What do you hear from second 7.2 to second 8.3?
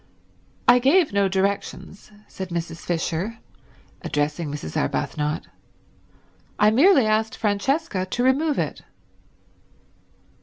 Francesca to